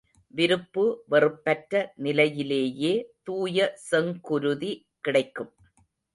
விருப்பு 0.33 0.83
வெறுப்பற்ற 1.09 1.73
நிலையிலேயே 1.97 2.93
தூய 3.23 3.69
செங்குருதி 3.91 4.73
கிடைக்கும். 5.01 5.51